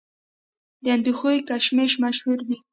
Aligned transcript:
د 0.83 0.85
اندخوی 0.95 1.37
کشمش 1.49 1.91
مشهور 2.03 2.39
دي 2.47 2.57